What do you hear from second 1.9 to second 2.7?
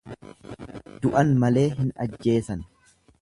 ajjeesan.